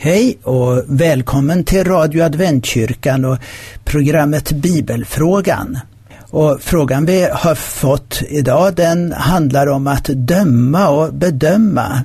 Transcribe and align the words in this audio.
Hej 0.00 0.38
och 0.42 0.82
välkommen 0.86 1.64
till 1.64 1.84
Radio 1.84 2.22
Adventkyrkan 2.22 3.24
och 3.24 3.38
programmet 3.84 4.52
Bibelfrågan. 4.52 5.78
Och 6.30 6.58
frågan 6.60 7.06
vi 7.06 7.28
har 7.32 7.54
fått 7.54 8.22
idag 8.28 8.74
den 8.74 9.12
handlar 9.12 9.66
om 9.66 9.86
att 9.86 10.04
döma 10.04 10.88
och 10.88 11.14
bedöma. 11.14 12.02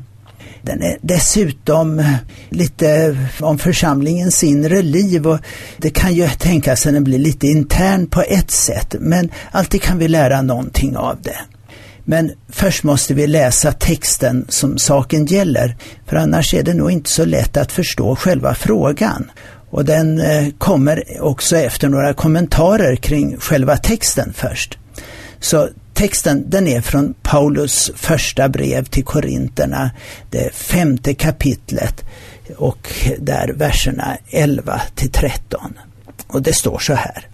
Den 0.62 0.82
är 0.82 0.98
dessutom 1.02 2.04
lite 2.50 3.18
om 3.40 3.58
församlingens 3.58 4.44
inre 4.44 4.82
liv 4.82 5.28
och 5.28 5.40
det 5.78 5.90
kan 5.90 6.14
ju 6.14 6.28
tänkas 6.28 6.86
att 6.86 6.94
den 6.94 7.04
blir 7.04 7.20
lite 7.20 7.48
intern 7.48 8.08
på 8.08 8.22
ett 8.22 8.52
sätt 8.52 8.96
men 9.00 9.32
alltid 9.52 9.82
kan 9.82 9.98
vi 9.98 10.08
lära 10.08 10.42
någonting 10.42 10.98
av 10.98 11.18
det. 11.22 11.38
Men 12.06 12.32
först 12.50 12.84
måste 12.84 13.14
vi 13.14 13.28
läsa 13.28 13.72
texten 13.72 14.46
som 14.50 14.78
saken 14.78 15.26
gäller, 15.26 15.76
för 16.08 16.16
annars 16.16 16.54
är 16.54 16.64
det 16.64 16.74
nog 16.74 16.92
inte 16.92 17.10
så 17.10 17.26
lätt 17.26 17.58
att 17.58 17.72
förstå 17.72 18.16
själva 18.16 18.56
frågan. 18.56 19.32
Och 19.70 19.86
den 19.86 20.22
eh, 20.22 20.50
kommer 20.58 21.22
också 21.22 21.58
efter 21.58 21.90
några 21.90 22.14
kommentarer 22.14 22.96
kring 22.96 23.38
själva 23.38 23.78
texten 23.78 24.34
först. 24.36 24.78
Så 25.40 25.70
texten 25.94 26.50
den 26.50 26.68
är 26.68 26.82
från 26.82 27.14
Paulus 27.22 27.92
första 27.96 28.50
brev 28.50 28.86
till 28.86 29.04
Korinterna, 29.04 29.92
det 30.30 30.54
femte 30.54 31.14
kapitlet 31.14 32.06
och 32.58 32.94
där 33.20 33.54
verserna 33.56 34.18
11 34.30 34.82
till 34.96 35.12
13. 35.12 35.74
Och 36.28 36.42
det 36.42 36.54
står 36.54 36.80
så 36.80 36.94
här. 36.94 37.28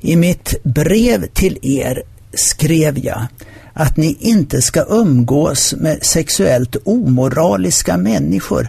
I 0.00 0.16
mitt 0.16 0.54
brev 0.64 1.26
till 1.26 1.58
er 1.62 2.02
skrev 2.34 2.98
jag 2.98 3.26
att 3.72 3.96
ni 3.96 4.16
inte 4.20 4.62
ska 4.62 4.84
umgås 4.88 5.74
med 5.78 6.04
sexuellt 6.04 6.76
omoraliska 6.84 7.96
människor. 7.96 8.68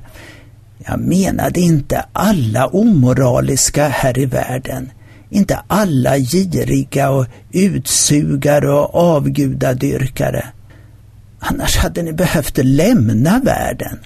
Jag 0.86 0.99
menade 0.99 1.59
inte 1.59 2.05
alla 2.13 2.67
omoraliska 2.67 3.88
här 3.88 4.19
i 4.19 4.25
världen, 4.25 4.91
inte 5.30 5.59
alla 5.67 6.17
giriga 6.17 7.09
och 7.09 7.25
utsugare 7.52 8.72
och 8.72 8.95
avgudadyrkare. 8.95 10.45
Annars 11.39 11.78
hade 11.78 12.03
ni 12.03 12.14
behövt 12.14 12.58
lämna 12.58 13.39
världen. 13.39 13.97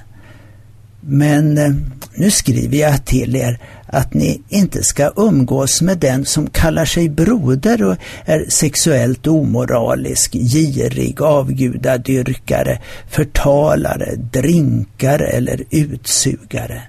Men 1.10 1.58
eh, 1.58 1.74
nu 2.16 2.32
skriver 2.32 2.78
jag 2.78 3.06
till 3.06 3.36
er 3.36 3.60
att 3.86 4.14
ni 4.14 4.42
inte 4.50 4.84
ska 4.84 5.12
umgås 5.16 5.82
med 5.82 5.98
den 5.98 6.26
som 6.26 6.50
kallar 6.50 6.86
sig 6.86 7.10
broder 7.10 7.84
och 7.84 7.98
är 8.26 8.46
sexuellt 8.50 9.28
omoralisk, 9.28 10.32
girig, 10.34 11.22
avgudadyrkare, 11.22 12.82
förtalare, 13.10 14.16
drinkare 14.16 15.28
eller 15.28 15.64
utsugare. 15.70 16.82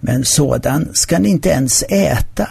Men 0.00 0.24
sådan 0.24 0.88
ska 0.92 1.18
ni 1.18 1.28
inte 1.28 1.48
ens 1.48 1.84
äta. 1.88 2.48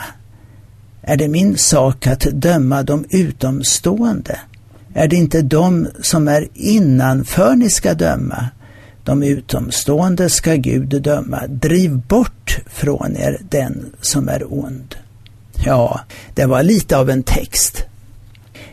Är 1.01 1.17
det 1.17 1.27
min 1.27 1.57
sak 1.57 2.07
att 2.07 2.21
döma 2.21 2.83
de 2.83 3.05
utomstående? 3.09 4.39
Är 4.93 5.07
det 5.07 5.15
inte 5.15 5.41
de 5.41 5.87
som 6.01 6.27
är 6.27 6.47
innanför 6.53 7.55
ni 7.55 7.69
ska 7.69 7.93
döma? 7.93 8.49
De 9.03 9.23
utomstående 9.23 10.29
ska 10.29 10.55
Gud 10.55 11.01
döma. 11.01 11.47
Driv 11.47 11.97
bort 11.97 12.59
från 12.65 13.17
er 13.17 13.39
den 13.49 13.93
som 14.01 14.29
är 14.29 14.53
ond. 14.53 14.95
Ja, 15.65 15.99
det 16.33 16.45
var 16.45 16.63
lite 16.63 16.97
av 16.97 17.09
en 17.09 17.23
text. 17.23 17.83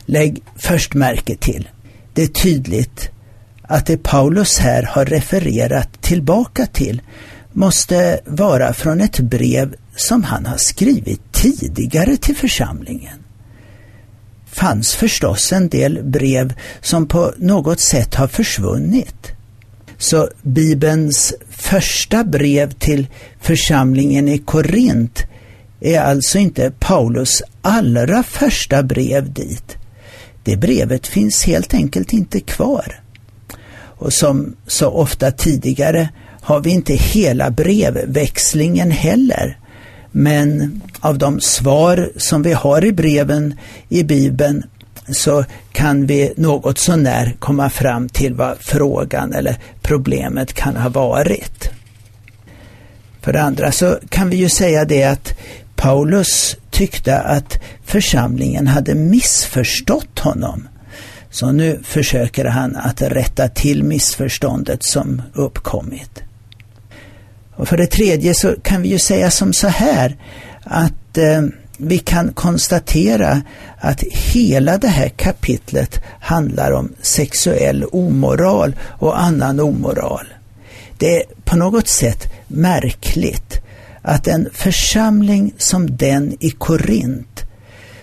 Lägg 0.06 0.42
först 0.56 0.94
märke 0.94 1.36
till, 1.36 1.68
det 2.14 2.22
är 2.22 2.26
tydligt 2.26 3.10
att 3.62 3.86
det 3.86 4.02
Paulus 4.02 4.58
här 4.58 4.82
har 4.82 5.04
refererat 5.04 6.02
tillbaka 6.02 6.66
till 6.66 7.02
måste 7.52 8.20
vara 8.24 8.72
från 8.72 9.00
ett 9.00 9.20
brev 9.20 9.74
som 9.96 10.24
han 10.24 10.46
har 10.46 10.56
skrivit 10.56 11.32
tidigare 11.32 12.16
till 12.16 12.36
församlingen. 12.36 13.18
fanns 14.46 14.94
förstås 14.94 15.52
en 15.52 15.68
del 15.68 16.02
brev 16.02 16.54
som 16.80 17.06
på 17.06 17.32
något 17.36 17.80
sätt 17.80 18.14
har 18.14 18.28
försvunnit. 18.28 19.32
Så 20.00 20.28
Bibelns 20.42 21.34
första 21.50 22.24
brev 22.24 22.72
till 22.72 23.06
församlingen 23.40 24.28
i 24.28 24.38
Korint 24.38 25.22
är 25.80 26.00
alltså 26.00 26.38
inte 26.38 26.72
Paulus 26.78 27.42
allra 27.62 28.22
första 28.22 28.82
brev 28.82 29.32
dit. 29.32 29.76
Det 30.42 30.56
brevet 30.56 31.06
finns 31.06 31.44
helt 31.44 31.74
enkelt 31.74 32.12
inte 32.12 32.40
kvar. 32.40 33.00
Och 33.72 34.12
som 34.12 34.56
så 34.66 34.88
ofta 34.88 35.30
tidigare 35.30 36.08
har 36.40 36.60
vi 36.60 36.70
inte 36.70 36.94
hela 36.94 37.50
brevväxlingen 37.50 38.90
heller. 38.90 39.58
Men 40.12 40.80
av 41.00 41.18
de 41.18 41.40
svar 41.40 42.12
som 42.16 42.42
vi 42.42 42.52
har 42.52 42.84
i 42.84 42.92
breven 42.92 43.54
i 43.88 44.02
Bibeln 44.02 44.64
så 45.12 45.44
kan 45.72 46.06
vi 46.06 46.32
något 46.36 46.78
sånär 46.78 47.36
komma 47.38 47.70
fram 47.70 48.08
till 48.08 48.34
vad 48.34 48.56
frågan 48.60 49.32
eller 49.32 49.56
problemet 49.90 50.52
kan 50.52 50.76
ha 50.76 50.88
varit. 50.88 51.70
För 53.20 53.32
det 53.32 53.42
andra 53.42 53.72
så 53.72 53.98
kan 54.08 54.30
vi 54.30 54.36
ju 54.36 54.48
säga 54.48 54.84
det 54.84 55.04
att 55.04 55.34
Paulus 55.76 56.56
tyckte 56.70 57.18
att 57.18 57.58
församlingen 57.84 58.66
hade 58.66 58.94
missförstått 58.94 60.18
honom. 60.18 60.68
Så 61.30 61.52
nu 61.52 61.80
försöker 61.84 62.44
han 62.44 62.76
att 62.76 63.02
rätta 63.02 63.48
till 63.48 63.84
missförståndet 63.84 64.82
som 64.82 65.22
uppkommit. 65.32 66.22
Och 67.54 67.68
för 67.68 67.76
det 67.76 67.86
tredje 67.86 68.34
så 68.34 68.54
kan 68.62 68.82
vi 68.82 68.88
ju 68.88 68.98
säga 68.98 69.30
som 69.30 69.52
så 69.52 69.68
här 69.68 70.16
att 70.64 71.18
eh, 71.18 71.42
vi 71.82 71.98
kan 71.98 72.32
konstatera 72.32 73.42
att 73.78 74.02
hela 74.10 74.78
det 74.78 74.88
här 74.88 75.08
kapitlet 75.08 76.00
handlar 76.20 76.72
om 76.72 76.92
sexuell 77.02 77.84
omoral 77.84 78.76
och 78.82 79.20
annan 79.20 79.60
omoral. 79.60 80.26
Det 80.98 81.16
är 81.16 81.22
på 81.44 81.56
något 81.56 81.88
sätt 81.88 82.32
märkligt 82.48 83.60
att 84.02 84.28
en 84.28 84.48
församling 84.52 85.54
som 85.58 85.96
den 85.96 86.36
i 86.40 86.50
Korint 86.50 87.44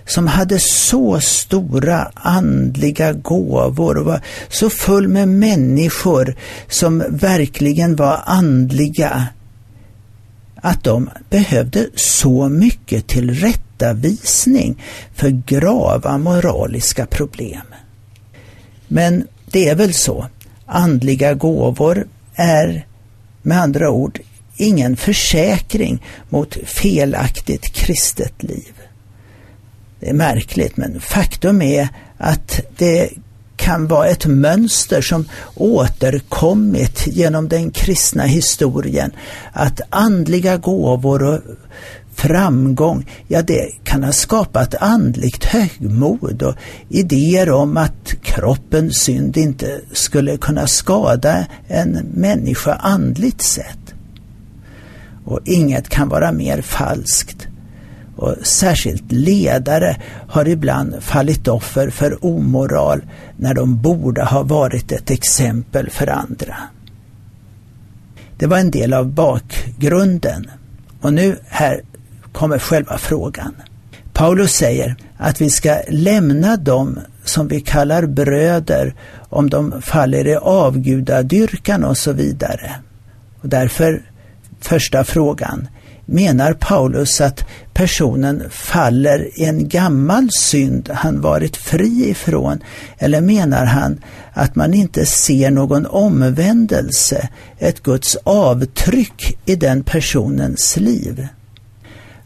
som 0.06 0.28
hade 0.28 0.60
så 0.60 1.20
stora 1.20 2.12
andliga 2.14 3.14
gåvor 3.14 3.98
och 3.98 4.06
var 4.06 4.22
så 4.50 4.70
full 4.70 5.08
med 5.08 5.28
människor 5.28 6.36
som 6.68 7.04
verkligen 7.10 7.96
var 7.96 8.22
andliga, 8.26 9.28
att 10.56 10.84
de 10.84 11.10
behövde 11.30 11.90
så 11.96 12.50
mycket 12.50 13.08
tillrättavisning 13.78 14.84
för 15.16 15.30
grava 15.30 16.18
moraliska 16.18 17.06
problem. 17.06 17.68
Men 18.88 19.28
det 19.52 19.70
är 19.70 19.76
väl 19.76 19.94
så. 19.94 20.28
Andliga 20.66 21.34
gåvor 21.34 22.08
är 22.36 22.86
med 23.42 23.62
andra 23.62 23.90
ord 23.90 24.20
ingen 24.58 24.98
försäkring 24.98 26.04
mot 26.30 26.58
felaktigt 26.66 27.74
kristet 27.74 28.44
liv. 28.44 28.74
Det 30.00 30.10
är 30.10 30.14
märkligt 30.14 30.78
men 30.78 31.00
faktum 31.00 31.62
är 31.62 31.90
att 32.18 32.60
det 32.78 33.10
kan 33.58 33.88
vara 33.88 34.08
ett 34.08 34.26
mönster 34.26 35.02
som 35.02 35.26
återkommit 35.56 37.08
genom 37.08 37.48
den 37.48 37.72
kristna 37.72 38.24
historien. 38.24 39.12
Att 39.54 39.82
andliga 39.90 40.58
gåvor 40.58 41.24
och 41.24 41.42
framgång, 42.18 43.10
ja 43.28 43.42
det 43.42 43.72
kan 43.84 44.04
ha 44.04 44.12
skapat 44.12 44.76
andligt 44.76 45.46
högmod 45.46 46.44
och 46.44 46.56
idéer 46.90 47.52
om 47.52 47.78
att 47.78 48.16
kroppens 48.22 48.98
synd 48.98 49.38
inte 49.38 49.82
skulle 49.92 50.38
kunna 50.38 50.68
skada 50.68 51.46
en 51.68 51.92
människa 52.14 52.74
andligt 52.74 53.42
sett. 53.42 53.94
Och 55.26 55.40
inget 55.46 55.90
kan 55.90 56.10
vara 56.10 56.32
mer 56.32 56.62
falskt 56.62 57.48
och 58.18 58.36
särskilt 58.44 59.12
ledare 59.12 59.98
har 60.28 60.48
ibland 60.48 61.04
fallit 61.04 61.48
offer 61.48 61.90
för 61.90 62.26
omoral 62.26 63.02
när 63.38 63.54
de 63.54 63.82
borde 63.82 64.24
ha 64.24 64.44
varit 64.44 64.92
ett 64.92 65.12
exempel 65.12 65.90
för 65.90 66.08
andra. 66.08 66.56
Det 68.38 68.46
var 68.46 68.58
en 68.58 68.72
del 68.72 68.94
av 68.94 69.08
bakgrunden. 69.08 70.52
Och 71.02 71.14
nu 71.14 71.38
här 71.46 71.82
kommer 72.38 72.60
själva 72.60 72.98
frågan. 72.98 73.56
Paulus 74.14 74.54
säger 74.54 74.96
att 75.18 75.42
vi 75.42 75.50
ska 75.50 75.82
lämna 75.88 76.58
dem 76.58 77.00
som 77.24 77.48
vi 77.48 77.62
kallar 77.62 78.06
bröder 78.06 78.96
om 79.30 79.50
de 79.50 79.82
faller 79.82 80.28
i 80.28 80.36
avgudadyrkan 80.36 81.84
och 81.84 81.98
så 81.98 82.12
vidare. 82.12 82.72
Och 83.42 83.50
därför 83.50 84.02
första 84.60 85.04
frågan. 85.04 85.68
Menar 86.06 86.54
Paulus 86.54 87.22
att 87.22 87.46
personen 87.74 88.44
faller 88.50 89.40
i 89.40 89.46
en 89.46 89.70
gammal 89.70 90.30
synd 90.32 90.90
han 90.94 91.22
varit 91.22 91.58
fri 91.58 92.10
ifrån? 92.10 92.60
Eller 92.98 93.22
menar 93.22 93.66
han 93.66 94.00
att 94.34 94.56
man 94.56 94.74
inte 94.74 95.06
ser 95.06 95.52
någon 95.52 95.86
omvändelse, 95.86 97.30
ett 97.58 97.84
Guds 97.84 98.18
avtryck 98.24 99.38
i 99.46 99.56
den 99.56 99.84
personens 99.84 100.78
liv? 100.78 101.28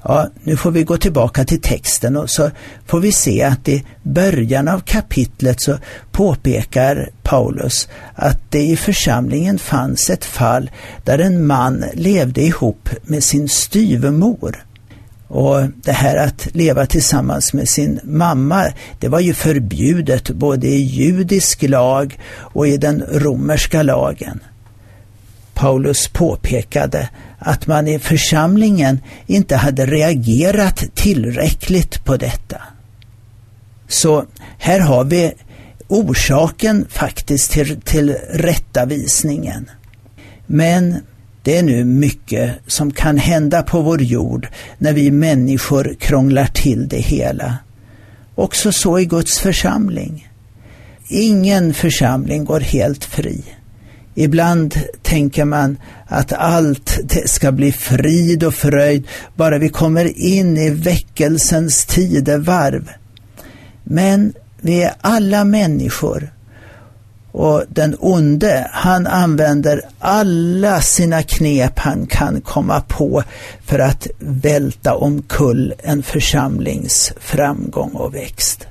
Ja, 0.04 0.28
nu 0.44 0.58
får 0.58 0.72
vi 0.72 0.84
gå 0.84 0.98
tillbaka 0.98 1.46
till 1.46 1.62
texten 1.62 2.18
och 2.18 2.30
så 2.30 2.52
får 2.86 3.00
vi 3.00 3.12
se 3.12 3.44
att 3.44 3.68
i 3.68 3.86
början 4.04 4.68
av 4.68 4.80
kapitlet 4.80 5.62
så 5.62 5.78
påpekar 6.12 7.10
Paulus 7.24 7.88
att 8.16 8.40
det 8.50 8.64
i 8.64 8.76
församlingen 8.76 9.60
fanns 9.60 10.10
ett 10.10 10.26
fall 10.26 10.70
där 11.04 11.20
en 11.20 11.48
man 11.48 11.86
levde 11.94 12.42
ihop 12.42 12.90
med 13.04 13.24
sin 13.24 13.50
styvmor. 13.50 14.66
Och 15.28 15.62
det 15.76 15.92
här 15.92 16.16
att 16.16 16.48
leva 16.56 16.86
tillsammans 16.86 17.54
med 17.54 17.70
sin 17.70 18.00
mamma, 18.04 18.66
det 19.00 19.08
var 19.08 19.20
ju 19.20 19.34
förbjudet 19.34 20.30
både 20.30 20.68
i 20.68 20.82
judisk 20.82 21.64
lag 21.64 22.20
och 22.38 22.68
i 22.68 22.78
den 22.78 23.04
romerska 23.12 23.84
lagen. 23.84 24.40
Paulus 25.62 26.08
påpekade 26.08 27.10
att 27.40 27.68
man 27.68 27.88
i 27.88 28.00
församlingen 28.00 29.00
inte 29.28 29.56
hade 29.56 29.86
reagerat 29.86 30.84
tillräckligt 30.94 32.06
på 32.06 32.18
detta. 32.18 32.62
Så 33.88 34.26
här 34.58 34.80
har 34.80 35.04
vi 35.04 35.34
orsaken 35.88 36.86
faktiskt 36.90 37.52
till, 37.52 37.82
till 37.82 38.16
rättavisningen. 38.30 39.70
Men 40.46 40.96
det 41.44 41.58
är 41.58 41.64
nu 41.64 41.84
mycket 41.84 42.52
som 42.68 42.92
kan 42.92 43.18
hända 43.18 43.64
på 43.64 43.82
vår 43.82 44.02
jord 44.02 44.48
när 44.78 44.94
vi 44.94 45.12
människor 45.12 45.96
krånglar 46.00 46.46
till 46.46 46.88
det 46.88 47.02
hela. 47.02 47.58
Också 48.36 48.72
så 48.72 49.00
i 49.00 49.06
Guds 49.06 49.40
församling. 49.40 50.30
Ingen 51.08 51.74
församling 51.74 52.46
går 52.46 52.60
helt 52.60 53.06
fri. 53.06 53.44
Ibland 54.16 54.82
tänker 55.02 55.46
man 55.46 55.78
att 56.08 56.34
allt 56.34 57.00
ska 57.26 57.52
bli 57.52 57.72
frid 57.72 58.44
och 58.44 58.54
fröjd 58.54 59.08
bara 59.36 59.58
vi 59.58 59.70
kommer 59.70 60.18
in 60.18 60.58
i 60.58 60.70
väckelsens 60.70 61.86
tidevarv. 61.86 62.90
Men 63.84 64.34
vi 64.62 64.84
är 64.84 64.94
alla 65.02 65.44
människor 65.44 66.32
och 67.32 67.64
den 67.70 67.96
onde, 68.00 68.68
han 68.72 69.08
använder 69.08 69.82
alla 70.00 70.82
sina 70.82 71.24
knep 71.24 71.80
han 71.80 72.06
kan 72.06 72.42
komma 72.42 72.82
på 72.82 73.24
för 73.66 73.80
att 73.80 74.08
välta 74.20 74.96
omkull 74.96 75.74
en 75.84 76.04
församlings 76.04 77.14
framgång 77.20 77.92
och 77.92 78.16
växt. 78.16 78.68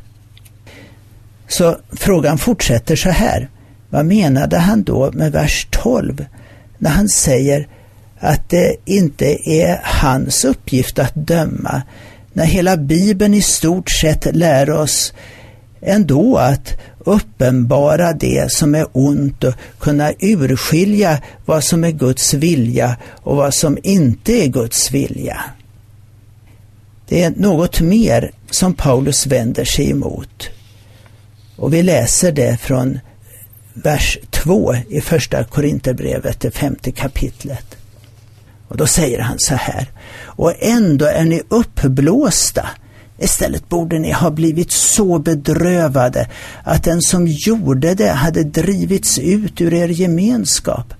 Så 1.48 1.76
frågan 1.92 2.38
fortsätter 2.38 2.96
så 2.96 3.10
här. 3.10 3.48
Vad 3.90 4.06
menade 4.06 4.58
han 4.58 4.82
då 4.82 5.10
med 5.12 5.32
vers 5.32 5.66
12 5.70 6.24
när 6.78 6.90
han 6.90 7.08
säger 7.08 7.68
att 8.18 8.50
det 8.50 8.76
inte 8.84 9.50
är 9.50 9.80
hans 9.82 10.44
uppgift 10.44 10.98
att 10.98 11.14
döma, 11.14 11.82
när 12.32 12.44
hela 12.44 12.76
Bibeln 12.76 13.34
i 13.34 13.42
stort 13.42 13.90
sett 13.90 14.36
lär 14.36 14.70
oss 14.70 15.12
ändå 15.80 16.36
att 16.36 16.80
uppenbara 16.98 18.12
det 18.12 18.52
som 18.52 18.74
är 18.74 18.86
ont 18.92 19.44
och 19.44 19.54
kunna 19.78 20.12
urskilja 20.20 21.22
vad 21.46 21.64
som 21.64 21.84
är 21.84 21.90
Guds 21.90 22.34
vilja 22.34 22.96
och 23.22 23.36
vad 23.36 23.54
som 23.54 23.78
inte 23.82 24.32
är 24.32 24.46
Guds 24.46 24.90
vilja. 24.90 25.40
Det 27.08 27.22
är 27.22 27.30
något 27.36 27.80
mer 27.80 28.30
som 28.50 28.74
Paulus 28.74 29.26
vänder 29.26 29.64
sig 29.64 29.90
emot. 29.90 30.48
Och 31.56 31.74
vi 31.74 31.82
läser 31.82 32.32
det 32.32 32.56
från 32.56 32.98
vers 33.74 34.18
2 34.30 34.74
i 34.88 35.00
första 35.00 35.44
Korinthierbrevet, 35.44 36.40
det 36.40 36.50
femte 36.50 36.92
kapitlet. 36.92 37.76
Och 38.68 38.76
då 38.76 38.86
säger 38.86 39.20
han 39.20 39.38
så 39.38 39.54
här, 39.54 39.90
och 40.22 40.54
ändå 40.58 41.06
är 41.06 41.24
ni 41.24 41.42
uppblåsta. 41.48 42.66
Istället 43.18 43.68
borde 43.68 43.98
ni 43.98 44.12
ha 44.12 44.30
blivit 44.30 44.72
så 44.72 45.18
bedrövade 45.18 46.28
att 46.64 46.84
den 46.84 47.02
som 47.02 47.26
gjorde 47.26 47.94
det 47.94 48.10
hade 48.10 48.44
drivits 48.44 49.18
ut 49.18 49.60
ur 49.60 49.74
er 49.74 49.88
gemenskap. 49.88 50.94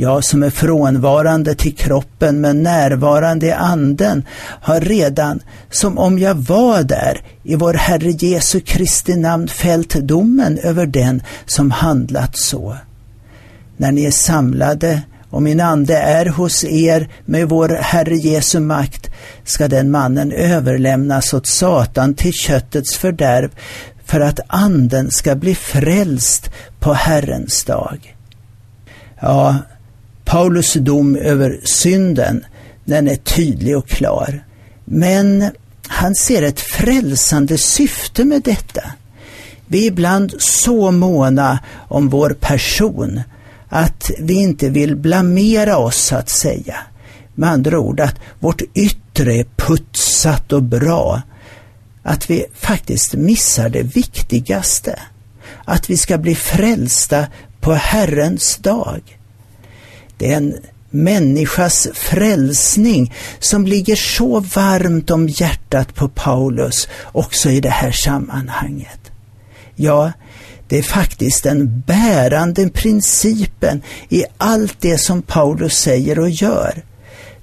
Jag 0.00 0.24
som 0.24 0.42
är 0.42 0.50
frånvarande 0.50 1.54
till 1.54 1.76
kroppen 1.76 2.40
men 2.40 2.62
närvarande 2.62 3.46
i 3.46 3.52
anden 3.52 4.24
har 4.60 4.80
redan, 4.80 5.40
som 5.70 5.98
om 5.98 6.18
jag 6.18 6.34
var 6.34 6.82
där, 6.82 7.22
i 7.42 7.54
vår 7.54 7.74
Herre 7.74 8.10
Jesu 8.10 8.60
Kristi 8.60 9.16
namn 9.16 9.48
fällt 9.48 9.94
domen 9.94 10.58
över 10.58 10.86
den 10.86 11.22
som 11.46 11.70
handlat 11.70 12.36
så. 12.36 12.76
När 13.76 13.92
ni 13.92 14.04
är 14.04 14.10
samlade 14.10 15.02
och 15.30 15.42
min 15.42 15.60
ande 15.60 15.96
är 15.96 16.26
hos 16.26 16.64
er 16.64 17.08
med 17.24 17.48
vår 17.48 17.68
Herre 17.68 18.16
Jesu 18.16 18.60
makt 18.60 19.10
ska 19.44 19.68
den 19.68 19.90
mannen 19.90 20.32
överlämnas 20.32 21.34
åt 21.34 21.46
Satan 21.46 22.14
till 22.14 22.32
köttets 22.32 22.96
fördärv 22.96 23.50
för 24.04 24.20
att 24.20 24.40
anden 24.46 25.10
ska 25.10 25.34
bli 25.34 25.54
frälst 25.54 26.50
på 26.78 26.92
Herrens 26.92 27.64
dag. 27.64 28.16
Ja, 29.20 29.56
Paulus 30.30 30.74
dom 30.74 31.16
över 31.16 31.60
synden, 31.64 32.44
den 32.84 33.08
är 33.08 33.16
tydlig 33.16 33.78
och 33.78 33.88
klar. 33.88 34.44
Men 34.84 35.50
han 35.86 36.14
ser 36.14 36.42
ett 36.42 36.60
frälsande 36.60 37.58
syfte 37.58 38.24
med 38.24 38.42
detta. 38.42 38.82
Vi 39.66 39.82
är 39.82 39.86
ibland 39.86 40.34
så 40.38 40.90
måna 40.90 41.58
om 41.88 42.08
vår 42.08 42.30
person 42.30 43.20
att 43.68 44.10
vi 44.18 44.34
inte 44.34 44.68
vill 44.68 44.96
blamera 44.96 45.76
oss, 45.78 45.96
så 45.96 46.16
att 46.16 46.28
säga. 46.28 46.76
Med 47.34 47.50
andra 47.50 47.78
ord, 47.78 48.00
att 48.00 48.16
vårt 48.38 48.62
yttre 48.74 49.34
är 49.34 49.46
putsat 49.56 50.52
och 50.52 50.62
bra. 50.62 51.22
Att 52.02 52.30
vi 52.30 52.44
faktiskt 52.54 53.14
missar 53.14 53.68
det 53.68 53.82
viktigaste. 53.82 54.98
Att 55.64 55.90
vi 55.90 55.96
ska 55.96 56.18
bli 56.18 56.34
frälsta 56.34 57.26
på 57.60 57.72
Herrens 57.72 58.56
dag. 58.56 59.19
Det 60.20 60.32
är 60.32 60.36
en 60.36 60.54
människas 60.90 61.88
frälsning 61.94 63.14
som 63.38 63.66
ligger 63.66 63.96
så 63.96 64.40
varmt 64.40 65.10
om 65.10 65.28
hjärtat 65.28 65.94
på 65.94 66.08
Paulus 66.08 66.88
också 67.04 67.50
i 67.50 67.60
det 67.60 67.70
här 67.70 67.90
sammanhanget. 67.90 69.00
Ja, 69.74 70.12
det 70.68 70.78
är 70.78 70.82
faktiskt 70.82 71.42
den 71.42 71.80
bärande 71.86 72.68
principen 72.68 73.82
i 74.08 74.24
allt 74.38 74.76
det 74.80 74.98
som 74.98 75.22
Paulus 75.22 75.78
säger 75.78 76.18
och 76.18 76.30
gör. 76.30 76.82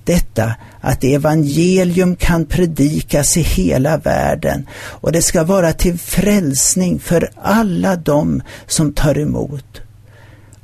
Detta 0.03 0.55
att 0.81 1.03
evangelium 1.03 2.15
kan 2.15 2.45
predikas 2.45 3.37
i 3.37 3.41
hela 3.41 3.97
världen 3.97 4.67
och 4.75 5.11
det 5.11 5.21
ska 5.21 5.43
vara 5.43 5.73
till 5.73 5.99
frälsning 5.99 6.99
för 6.99 7.29
alla 7.41 7.95
dem 7.95 8.41
som 8.67 8.93
tar 8.93 9.19
emot. 9.19 9.81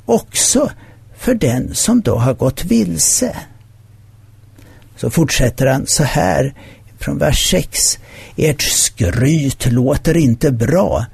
Också 0.04 0.70
för 1.24 1.34
den 1.34 1.74
som 1.74 2.00
då 2.00 2.16
har 2.16 2.34
gått 2.34 2.64
vilse. 2.64 3.36
Så 4.96 5.10
fortsätter 5.10 5.66
han 5.66 5.86
så 5.86 6.04
här 6.04 6.54
från 6.98 7.18
vers 7.18 7.50
6. 7.50 7.98
Ert 8.36 8.62
skryt 8.62 9.72
låter 9.72 10.16
inte 10.16 10.52
bra. 10.52 11.06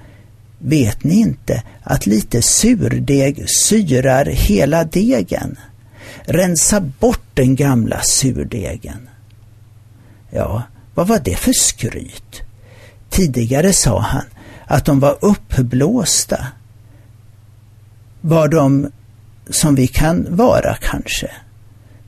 Vet 0.59 1.05
ni 1.05 1.15
inte 1.15 1.63
att 1.83 2.07
lite 2.07 2.43
surdeg 2.43 3.51
syrar 3.51 4.25
hela 4.25 4.85
degen? 4.85 5.59
Rensa 6.25 6.81
bort 6.81 7.27
den 7.35 7.57
gamla 7.57 8.01
surdegen. 8.03 9.09
Ja, 10.31 10.63
vad 10.95 11.09
var 11.09 11.21
det 11.25 11.37
för 11.37 11.53
skryt? 11.53 12.43
Tidigare 13.11 13.73
sa 13.73 14.01
han 14.01 14.25
att 14.67 14.85
de 14.85 15.01
var 15.01 15.19
uppblåsta. 15.21 16.47
Var 18.21 18.49
de 18.49 18.91
som 19.51 19.75
vi 19.75 19.87
kan 19.87 20.27
vara 20.37 20.77
kanske. 20.81 21.31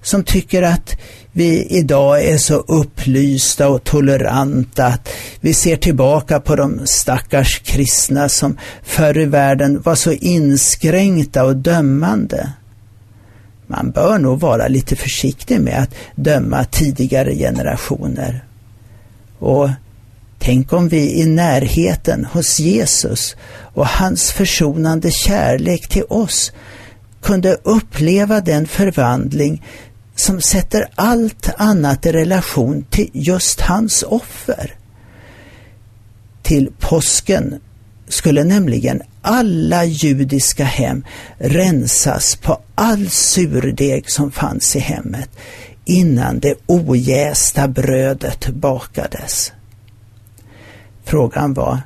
Som 0.02 0.25
tycker 0.25 0.62
att 0.62 0.96
vi 1.32 1.66
idag 1.66 2.25
är 2.25 2.38
så 2.38 2.54
upplysta 2.54 3.68
och 3.68 3.84
toleranta 3.84 4.87
att 4.87 5.08
vi 5.40 5.54
ser 5.54 5.76
tillbaka 5.76 6.40
på 6.40 6.56
de 6.56 6.80
stackars 6.84 7.58
kristna 7.58 8.28
som 8.28 8.58
förr 8.82 9.18
i 9.18 9.25
världen 9.25 9.80
var 9.80 9.94
så 9.94 10.12
inskränkta 10.12 11.44
och 11.44 11.56
dömande. 11.56 12.52
Man 13.66 13.90
bör 13.90 14.18
nog 14.18 14.40
vara 14.40 14.68
lite 14.68 14.96
försiktig 14.96 15.61
med 15.61 15.82
att 15.82 15.94
döma 16.14 16.64
tidigare 16.64 17.34
generationer. 17.34 18.44
Och 19.38 19.70
tänk 20.38 20.72
om 20.72 20.88
vi 20.88 21.20
i 21.20 21.26
närheten 21.26 22.25
hos 22.32 22.61
Jesus 22.61 23.37
och 23.75 23.87
hans 23.87 24.32
försonande 24.32 25.11
kärlek 25.11 25.88
till 25.88 26.04
oss 26.08 26.52
kunde 27.23 27.57
uppleva 27.62 28.41
den 28.41 28.67
förvandling 28.67 29.62
som 30.14 30.41
sätter 30.41 30.88
allt 30.95 31.50
annat 31.57 32.07
i 32.07 32.12
relation 32.12 32.85
till 32.91 33.11
just 33.12 33.61
hans 33.61 34.02
offer. 34.02 34.75
Till 36.43 36.73
påsken 36.79 37.61
skulle 38.09 38.45
nämligen 38.45 39.02
alla 39.23 39.85
judiska 39.85 40.64
hem 40.64 41.05
rensas 41.38 42.37
på 42.37 42.61
all 42.75 43.09
surdeg 43.09 44.11
som 44.11 44.31
fanns 44.31 44.76
i 44.76 44.79
hemmet 44.79 45.31
innan 45.85 46.38
det 46.38 46.55
ojästa 46.67 47.69
brödet 47.69 48.49
bakades. 48.49 49.52
Frågan 51.05 51.55
var, 51.55 51.81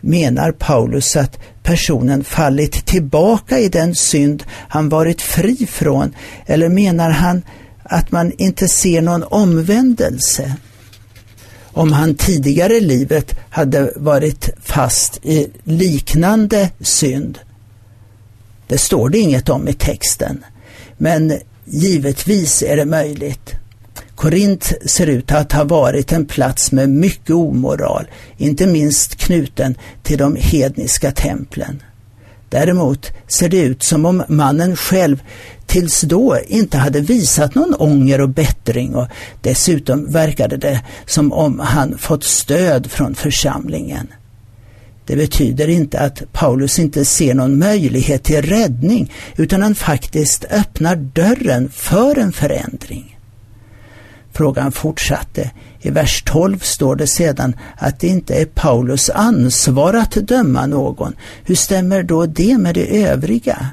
menar 0.00 0.52
Paulus 0.52 1.16
att 1.16 1.38
personen 1.66 2.24
fallit 2.24 2.86
tillbaka 2.86 3.58
i 3.58 3.68
den 3.68 3.94
synd 3.94 4.44
han 4.68 4.88
varit 4.88 5.22
fri 5.22 5.66
från 5.70 6.14
eller 6.46 6.68
menar 6.68 7.10
han 7.10 7.42
att 7.82 8.12
man 8.12 8.32
inte 8.38 8.68
ser 8.68 9.02
någon 9.02 9.22
omvändelse? 9.22 10.54
Om 11.64 11.92
han 11.92 12.14
tidigare 12.14 12.74
i 12.74 12.80
livet 12.80 13.34
hade 13.50 13.92
varit 13.96 14.50
fast 14.62 15.26
i 15.26 15.48
liknande 15.64 16.70
synd. 16.80 17.38
Det 18.66 18.78
står 18.78 19.08
det 19.08 19.18
inget 19.18 19.48
om 19.48 19.68
i 19.68 19.72
texten. 19.72 20.44
Men 20.98 21.38
givetvis 21.64 22.62
är 22.62 22.76
det 22.76 22.84
möjligt. 22.84 23.54
Korint 24.16 24.72
ser 24.86 25.06
ut 25.06 25.32
att 25.32 25.52
ha 25.52 25.64
varit 25.64 26.12
en 26.12 26.26
plats 26.26 26.72
med 26.72 26.88
mycket 26.88 27.30
omoral, 27.30 28.06
inte 28.36 28.66
minst 28.66 29.16
knuten 29.16 29.74
till 30.02 30.18
de 30.18 30.36
hedniska 30.36 31.12
templen. 31.12 31.82
Däremot 32.48 33.12
ser 33.26 33.48
det 33.48 33.60
ut 33.60 33.82
som 33.82 34.04
om 34.04 34.22
mannen 34.28 34.76
själv 34.76 35.22
tills 35.66 36.00
då 36.00 36.38
inte 36.48 36.78
hade 36.78 37.00
visat 37.00 37.54
någon 37.54 37.74
ånger 37.74 38.20
och 38.20 38.28
bättring 38.28 38.94
och 38.94 39.06
dessutom 39.42 40.12
verkade 40.12 40.56
det 40.56 40.80
som 41.06 41.32
om 41.32 41.60
han 41.60 41.98
fått 41.98 42.24
stöd 42.24 42.90
från 42.90 43.14
församlingen. 43.14 44.08
Det 45.06 45.16
betyder 45.16 45.68
inte 45.68 46.00
att 46.00 46.32
Paulus 46.32 46.78
inte 46.78 47.04
ser 47.04 47.34
någon 47.34 47.58
möjlighet 47.58 48.24
till 48.24 48.42
räddning 48.42 49.12
utan 49.36 49.62
han 49.62 49.74
faktiskt 49.74 50.44
öppnar 50.44 50.96
dörren 50.96 51.70
för 51.74 52.18
en 52.18 52.32
förändring. 52.32 53.15
Frågan 54.36 54.72
fortsatte. 54.72 55.50
I 55.80 55.90
vers 55.90 56.22
12 56.26 56.58
står 56.58 56.96
det 56.96 57.06
sedan 57.06 57.56
att 57.76 58.00
det 58.00 58.08
inte 58.08 58.34
är 58.34 58.44
Paulus 58.44 59.10
ansvar 59.10 59.94
att 59.94 60.10
döma 60.10 60.66
någon. 60.66 61.14
Hur 61.44 61.54
stämmer 61.54 62.02
då 62.02 62.26
det 62.26 62.58
med 62.58 62.74
det 62.74 63.04
övriga? 63.04 63.68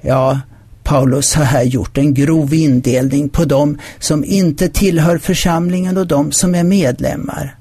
Ja, 0.00 0.40
Paulus 0.82 1.34
har 1.34 1.44
här 1.44 1.62
gjort 1.62 1.98
en 1.98 2.14
grov 2.14 2.54
indelning 2.54 3.28
på 3.28 3.44
dem 3.44 3.78
som 3.98 4.24
inte 4.24 4.68
tillhör 4.68 5.18
församlingen 5.18 5.96
och 5.96 6.06
de 6.06 6.32
som 6.32 6.54
är 6.54 6.64
medlemmar. 6.64 7.56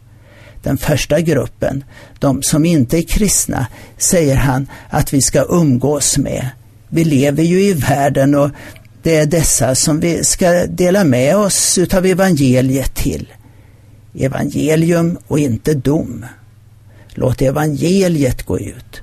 Den 0.64 0.78
första 0.78 1.22
gruppen, 1.22 1.84
de 2.20 2.44
som 2.44 2.66
inte 2.66 2.98
är 2.98 3.02
kristna, 3.02 3.68
säger 3.98 4.36
han 4.36 4.68
att 4.90 5.14
vi 5.14 5.22
ska 5.22 5.46
umgås 5.50 6.18
med. 6.18 6.50
Vi 6.90 7.04
lever 7.04 7.44
ju 7.44 7.64
i 7.64 7.74
världen 7.74 8.36
och 8.36 8.50
det 9.04 9.16
är 9.16 9.26
dessa 9.26 9.76
som 9.76 10.00
vi 10.00 10.24
ska 10.24 10.66
dela 10.68 11.04
med 11.04 11.38
oss 11.38 11.78
utav 11.78 12.06
evangeliet 12.06 12.96
till. 12.96 13.34
Evangelium 14.20 15.18
och 15.28 15.40
inte 15.40 15.74
dom. 15.74 16.26
Låt 17.10 17.42
evangeliet 17.42 18.44
gå 18.44 18.60
ut. 18.60 19.02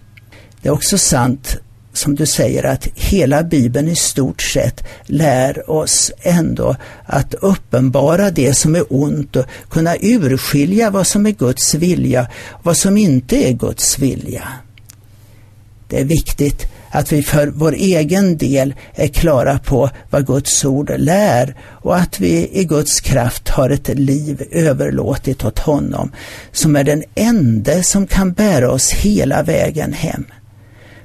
Det 0.63 0.69
är 0.69 0.73
också 0.73 0.99
sant 0.99 1.57
som 1.93 2.15
du 2.15 2.27
säger 2.27 2.65
att 2.65 2.89
hela 2.95 3.43
Bibeln 3.43 3.89
i 3.89 3.97
stort 3.97 4.43
sett 4.43 4.85
lär 5.07 5.71
oss 5.71 6.13
ändå 6.21 6.77
att 7.05 7.35
uppenbara 7.35 8.31
det 8.31 8.55
som 8.55 8.75
är 8.75 8.85
ont 8.89 9.37
och 9.37 9.47
kunna 9.71 9.97
urskilja 10.01 10.91
vad 10.91 11.07
som 11.07 11.27
är 11.27 11.31
Guds 11.31 11.75
vilja 11.75 12.29
och 12.49 12.65
vad 12.65 12.77
som 12.77 12.97
inte 12.97 13.37
är 13.37 13.53
Guds 13.53 13.99
vilja. 13.99 14.49
Det 15.89 16.01
är 16.01 16.05
viktigt 16.05 16.67
att 16.97 17.13
vi 17.13 17.23
för 17.23 17.47
vår 17.47 17.75
egen 17.75 18.37
del 18.37 18.75
är 18.95 19.09
klara 19.09 19.59
på 19.59 19.91
vad 20.11 20.27
Guds 20.27 20.65
ord 20.65 20.93
lär 20.99 21.55
och 21.63 21.97
att 21.97 22.21
vi 22.21 22.51
i 22.53 22.65
Guds 22.65 23.01
kraft 23.01 23.49
har 23.49 23.71
ett 23.71 23.89
liv 23.89 24.43
överlåtit 24.51 25.45
åt 25.45 25.59
honom 25.59 26.13
som 26.53 26.77
är 26.77 26.85
den 26.85 27.05
enda 27.15 27.83
som 27.83 28.07
kan 28.07 28.33
bära 28.33 28.71
oss 28.71 28.93
hela 28.93 29.43
vägen 29.43 29.93
hem. 29.93 30.25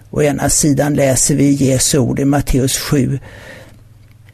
Å 0.09 0.21
ena 0.21 0.49
sidan 0.49 0.93
läser 0.93 1.35
vi 1.35 1.51
Jesu 1.51 1.97
ord 1.97 2.19
i 2.19 2.25
Matteus 2.25 2.77
7. 2.77 3.19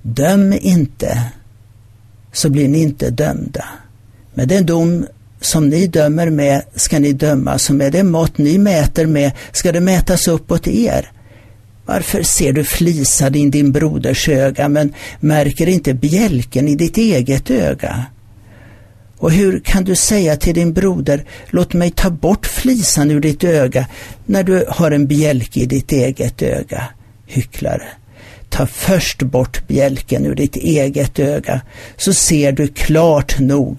Döm 0.02 0.54
inte, 0.54 1.24
så 2.32 2.50
blir 2.50 2.68
ni 2.68 2.82
inte 2.82 3.10
dömda. 3.10 3.66
Med 4.34 4.48
den 4.48 4.66
dom 4.66 5.06
som 5.42 5.70
ni 5.70 5.88
dömer 5.88 6.30
med 6.30 6.62
ska 6.76 7.00
ni 7.00 7.14
döma, 7.14 7.60
och 7.70 7.76
med 7.76 7.92
det 7.92 8.04
mått 8.04 8.38
ni 8.38 8.58
mäter 8.58 9.06
med 9.06 9.32
ska 9.52 9.72
det 9.72 9.82
mätas 9.82 10.28
uppåt 10.28 10.68
er. 10.68 11.12
Varför 11.88 12.24
ser 12.24 12.53
du 12.53 12.63
flisan 12.63 13.36
i 13.36 13.50
din 13.50 13.72
broders 13.72 14.29
öga 14.29 14.70
men 14.70 14.94
märker 15.20 15.67
inte 15.70 15.94
bjälken 15.94 16.67
i 16.67 16.75
ditt 16.75 16.98
eget 16.98 17.51
öga? 17.51 18.06
Och 19.17 19.32
hur 19.32 19.60
kan 19.60 19.84
du 19.84 19.96
säga 19.96 20.36
till 20.36 20.53
din 20.53 20.74
broder, 20.74 21.25
låt 21.50 21.74
mig 21.74 21.91
ta 21.91 22.10
bort 22.10 22.46
flisan 22.46 23.12
ur 23.12 23.20
ditt 23.20 23.44
öga, 23.44 23.88
när 24.25 24.44
du 24.44 24.65
har 24.70 24.91
en 24.91 25.08
bjälke 25.08 25.60
i 25.60 25.65
ditt 25.65 25.91
eget 25.91 26.41
öga? 26.41 26.84
Hycklare. 27.25 27.88
Ta 28.50 28.67
först 28.67 29.24
bort 29.24 29.67
bjälken 29.67 30.25
ur 30.25 30.36
ditt 30.36 30.56
eget 30.56 31.20
öga, 31.20 31.62
så 31.98 32.13
ser 32.13 32.51
du 32.51 32.67
klart 32.67 33.39
nog 33.39 33.77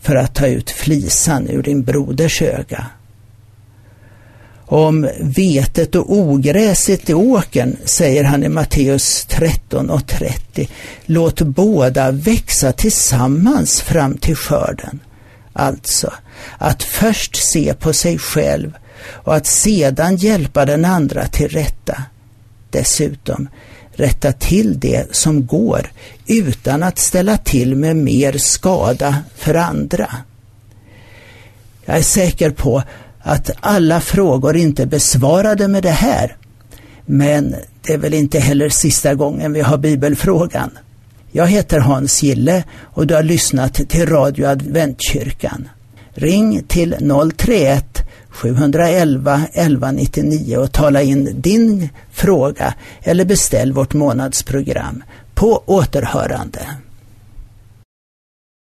för 0.00 0.16
att 0.16 0.34
ta 0.34 0.46
ut 0.46 0.70
flisan 0.70 1.48
ur 1.48 1.62
din 1.62 1.82
broders 1.82 2.42
öga 2.42 2.86
om 4.68 5.08
vetet 5.20 5.94
och 5.94 6.12
ogräset 6.12 7.10
i 7.10 7.14
åken, 7.14 7.76
säger 7.84 8.24
han 8.24 8.44
i 8.44 8.48
Matteus 8.48 9.26
13 9.28 9.90
och 9.90 10.06
30. 10.06 10.68
Låt 11.06 11.40
båda 11.40 12.10
växa 12.10 12.72
tillsammans 12.72 13.80
fram 13.80 14.18
till 14.18 14.36
skörden. 14.36 15.00
Alltså, 15.52 16.12
att 16.58 16.82
först 16.82 17.36
se 17.36 17.74
på 17.74 17.92
sig 17.92 18.18
själv 18.18 18.72
och 19.06 19.36
att 19.36 19.46
sedan 19.46 20.16
hjälpa 20.16 20.64
den 20.64 20.84
andra 20.84 21.26
till 21.26 21.48
rätta. 21.48 22.02
Dessutom, 22.70 23.48
rätta 23.92 24.32
till 24.32 24.80
det 24.80 25.16
som 25.16 25.46
går 25.46 25.90
utan 26.26 26.82
att 26.82 26.98
ställa 26.98 27.36
till 27.36 27.76
med 27.76 27.96
mer 27.96 28.38
skada 28.38 29.16
för 29.36 29.54
andra. 29.54 30.14
Jag 31.84 31.96
är 31.96 32.02
säker 32.02 32.50
på 32.50 32.82
att 33.28 33.50
alla 33.60 34.00
frågor 34.00 34.56
inte 34.56 34.82
är 34.82 34.86
besvarade 34.86 35.68
med 35.68 35.82
det 35.82 35.90
här. 35.90 36.36
Men 37.06 37.54
det 37.82 37.92
är 37.92 37.98
väl 37.98 38.14
inte 38.14 38.38
heller 38.38 38.68
sista 38.68 39.14
gången 39.14 39.52
vi 39.52 39.60
har 39.60 39.78
bibelfrågan. 39.78 40.70
Jag 41.32 41.46
heter 41.46 41.78
Hans 41.80 42.22
Gille 42.22 42.64
och 42.82 43.06
du 43.06 43.14
har 43.14 43.22
lyssnat 43.22 43.74
till 43.74 44.06
Radio 44.06 44.46
Adventkyrkan. 44.46 45.68
Ring 46.14 46.62
till 46.62 46.96
031 47.36 48.02
711 48.28 49.42
1199 49.52 50.56
och 50.56 50.72
tala 50.72 51.02
in 51.02 51.40
din 51.40 51.88
fråga 52.12 52.74
eller 53.02 53.24
beställ 53.24 53.72
vårt 53.72 53.94
månadsprogram. 53.94 55.02
På 55.34 55.62
återhörande. 55.66 56.60